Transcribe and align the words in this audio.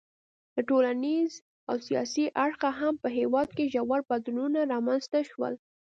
له 0.55 0.61
ټولنیز 0.69 1.31
او 1.69 1.75
سیاسي 1.87 2.25
اړخه 2.45 2.69
هم 2.79 2.93
په 3.03 3.09
هېواد 3.17 3.49
کې 3.55 3.71
ژور 3.73 3.99
بدلونونه 4.09 4.59
رامنځته 4.73 5.19
شول. 5.29 5.53